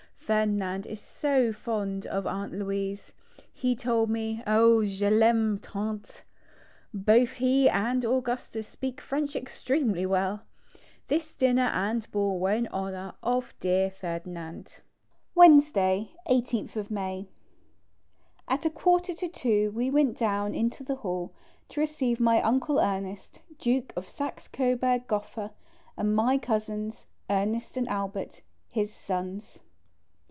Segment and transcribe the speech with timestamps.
[0.31, 3.11] Ferdinand is so fond of Aunt Louise.
[3.51, 6.23] He told me:*' Oh, je Taime tant!"
[6.93, 10.43] Both he and Augustus speak French extremely well.
[11.09, 14.77] This dinner and ball were in honour of dear Ferdinand.
[15.35, 17.27] Wednesday, iStk May.
[18.47, 18.53] â...
[18.53, 21.33] At a J to 2 we went down into the Hall,
[21.67, 25.51] to receive my Uncle Ernest, Duke of Saxe Coburg Gotha,
[25.97, 29.59] and my Cousins, Ernest and Albert, his sons.